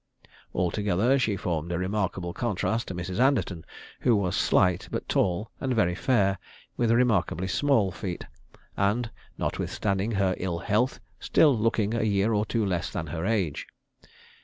Altogether 0.55 1.19
she 1.19 1.35
formed 1.37 1.71
a 1.71 1.77
remarkable 1.77 2.33
contrast 2.33 2.87
to 2.87 2.95
Mrs. 2.95 3.19
Anderton, 3.19 3.63
who 3.99 4.15
was 4.15 4.35
slight 4.35 4.87
but 4.91 5.07
tall, 5.07 5.51
and 5.59 5.75
very 5.75 5.93
fair, 5.93 6.39
with 6.75 6.89
remarkably 6.89 7.45
small 7.47 7.91
feet, 7.91 8.25
and 8.75 9.11
notwithstanding 9.37 10.13
her 10.13 10.33
ill 10.39 10.57
health, 10.57 10.99
still 11.19 11.55
looking 11.55 11.93
a 11.93 12.01
year 12.01 12.33
or 12.33 12.47
two 12.47 12.65
less 12.65 12.89
than 12.89 13.05
her 13.13 13.27
age. 13.27 13.67